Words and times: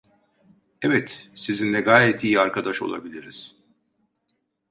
Evet, 0.81 1.29
sizinle 1.35 1.81
gayet 1.81 2.23
iyi 2.23 2.39
arkadaş 2.39 2.81
olabiliriz… 2.81 3.55